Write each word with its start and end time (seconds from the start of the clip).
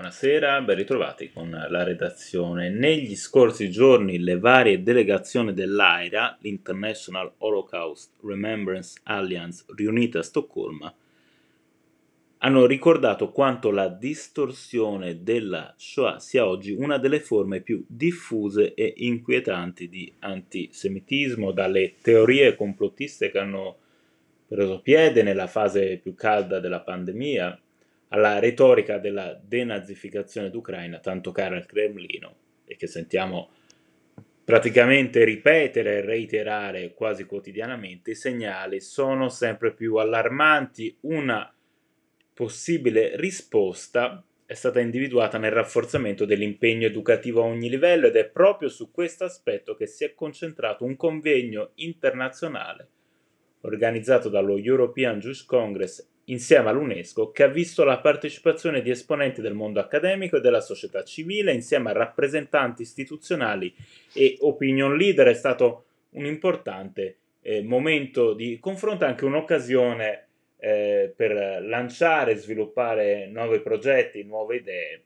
Buonasera, 0.00 0.62
ben 0.62 0.76
ritrovati 0.76 1.30
con 1.30 1.50
la 1.50 1.82
redazione. 1.82 2.70
Negli 2.70 3.14
scorsi 3.14 3.70
giorni 3.70 4.18
le 4.18 4.38
varie 4.38 4.82
delegazioni 4.82 5.52
dell'AIRA, 5.52 6.38
l'International 6.40 7.34
Holocaust 7.36 8.12
Remembrance 8.22 8.98
Alliance, 9.02 9.66
riunite 9.76 10.16
a 10.16 10.22
Stoccolma, 10.22 10.90
hanno 12.38 12.64
ricordato 12.64 13.30
quanto 13.30 13.70
la 13.70 13.88
distorsione 13.88 15.22
della 15.22 15.74
Shoah 15.76 16.18
sia 16.18 16.46
oggi 16.46 16.72
una 16.72 16.96
delle 16.96 17.20
forme 17.20 17.60
più 17.60 17.84
diffuse 17.86 18.72
e 18.72 18.94
inquietanti 18.96 19.90
di 19.90 20.10
antisemitismo, 20.20 21.52
dalle 21.52 21.96
teorie 22.00 22.56
complottiste 22.56 23.30
che 23.30 23.38
hanno 23.38 23.76
preso 24.48 24.80
piede 24.80 25.22
nella 25.22 25.46
fase 25.46 25.98
più 25.98 26.14
calda 26.14 26.58
della 26.58 26.80
pandemia, 26.80 27.60
alla 28.10 28.38
retorica 28.38 28.98
della 28.98 29.38
denazificazione 29.42 30.50
d'Ucraina, 30.50 30.98
tanto 30.98 31.32
cara 31.32 31.56
al 31.56 31.66
Cremlino, 31.66 32.36
e 32.64 32.76
che 32.76 32.86
sentiamo 32.86 33.50
praticamente 34.44 35.24
ripetere 35.24 35.98
e 35.98 36.00
reiterare 36.00 36.92
quasi 36.94 37.24
quotidianamente, 37.24 38.12
i 38.12 38.16
segnali 38.16 38.80
sono 38.80 39.28
sempre 39.28 39.72
più 39.72 39.96
allarmanti. 39.96 40.96
Una 41.02 41.52
possibile 42.34 43.16
risposta 43.16 44.24
è 44.44 44.54
stata 44.54 44.80
individuata 44.80 45.38
nel 45.38 45.52
rafforzamento 45.52 46.24
dell'impegno 46.24 46.86
educativo 46.86 47.42
a 47.42 47.46
ogni 47.46 47.70
livello 47.70 48.08
ed 48.08 48.16
è 48.16 48.26
proprio 48.26 48.68
su 48.68 48.90
questo 48.90 49.22
aspetto 49.22 49.76
che 49.76 49.86
si 49.86 50.02
è 50.02 50.14
concentrato 50.14 50.84
un 50.84 50.96
convegno 50.96 51.70
internazionale 51.74 52.88
organizzato 53.60 54.28
dallo 54.28 54.56
European 54.56 55.20
Jewish 55.20 55.44
Congress 55.44 56.09
insieme 56.30 56.70
all'UNESCO, 56.70 57.30
che 57.30 57.42
ha 57.42 57.48
visto 57.48 57.84
la 57.84 57.98
partecipazione 57.98 58.82
di 58.82 58.90
esponenti 58.90 59.40
del 59.40 59.54
mondo 59.54 59.80
accademico 59.80 60.36
e 60.36 60.40
della 60.40 60.60
società 60.60 61.04
civile, 61.04 61.52
insieme 61.52 61.90
a 61.90 61.94
rappresentanti 61.94 62.82
istituzionali 62.82 63.74
e 64.12 64.36
opinion 64.40 64.96
leader. 64.96 65.28
È 65.28 65.34
stato 65.34 65.84
un 66.10 66.26
importante 66.26 67.16
eh, 67.42 67.62
momento 67.62 68.32
di 68.34 68.58
confronto, 68.60 69.04
anche 69.04 69.24
un'occasione 69.24 70.26
eh, 70.58 71.12
per 71.14 71.62
lanciare 71.62 72.32
e 72.32 72.36
sviluppare 72.36 73.26
nuovi 73.26 73.60
progetti, 73.60 74.22
nuove 74.24 74.56
idee 74.56 75.02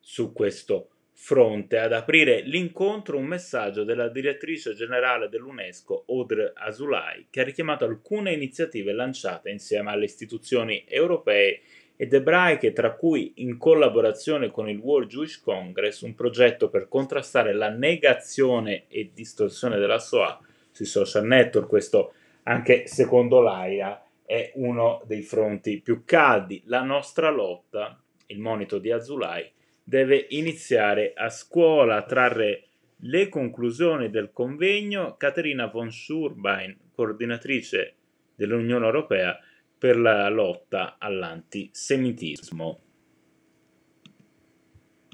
su 0.00 0.32
questo 0.32 0.88
fronte 1.18 1.78
ad 1.78 1.94
aprire 1.94 2.42
l'incontro 2.42 3.16
un 3.16 3.24
messaggio 3.24 3.84
della 3.84 4.08
direttrice 4.08 4.74
generale 4.74 5.30
dell'UNESCO, 5.30 6.04
Audre 6.08 6.52
Azoulay, 6.54 7.28
che 7.30 7.40
ha 7.40 7.44
richiamato 7.44 7.86
alcune 7.86 8.34
iniziative 8.34 8.92
lanciate 8.92 9.48
insieme 9.48 9.90
alle 9.90 10.04
istituzioni 10.04 10.84
europee 10.86 11.62
ed 11.96 12.12
ebraiche, 12.12 12.74
tra 12.74 12.94
cui 12.94 13.32
in 13.36 13.56
collaborazione 13.56 14.50
con 14.50 14.68
il 14.68 14.78
World 14.78 15.08
Jewish 15.08 15.40
Congress, 15.40 16.02
un 16.02 16.14
progetto 16.14 16.68
per 16.68 16.86
contrastare 16.86 17.54
la 17.54 17.70
negazione 17.70 18.84
e 18.88 19.10
distorsione 19.14 19.78
della 19.78 19.98
SOA 19.98 20.38
sui 20.70 20.84
social 20.84 21.24
network. 21.24 21.66
Questo 21.66 22.12
anche 22.42 22.86
secondo 22.86 23.40
l'AIA 23.40 24.04
è 24.26 24.52
uno 24.56 25.02
dei 25.06 25.22
fronti 25.22 25.80
più 25.80 26.02
caldi. 26.04 26.62
La 26.66 26.82
nostra 26.82 27.30
lotta, 27.30 27.98
il 28.26 28.38
monito 28.38 28.78
di 28.78 28.92
Azoulay, 28.92 29.50
deve 29.88 30.26
iniziare 30.30 31.12
a 31.14 31.28
scuola 31.30 31.98
a 31.98 32.02
trarre 32.02 32.64
le 33.02 33.28
conclusioni 33.28 34.10
del 34.10 34.32
convegno 34.32 35.16
Caterina 35.16 35.66
von 35.66 35.92
Schurbein, 35.92 36.76
coordinatrice 36.92 37.94
dell'Unione 38.34 38.84
Europea 38.84 39.38
per 39.78 39.96
la 39.96 40.28
lotta 40.28 40.96
all'antisemitismo. 40.98 42.80